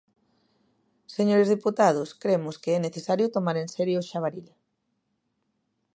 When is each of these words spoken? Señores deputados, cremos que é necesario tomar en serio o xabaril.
Señores 1.15 1.51
deputados, 1.55 2.09
cremos 2.21 2.55
que 2.61 2.71
é 2.77 2.79
necesario 2.81 3.31
tomar 3.35 3.55
en 3.59 3.67
serio 3.75 3.97
o 3.99 4.07
xabaril. 4.09 4.47